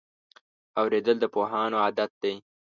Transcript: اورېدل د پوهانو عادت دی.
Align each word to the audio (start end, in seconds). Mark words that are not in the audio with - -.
اورېدل 0.79 1.15
د 1.19 1.25
پوهانو 1.33 1.77
عادت 1.83 2.11
دی. 2.21 2.35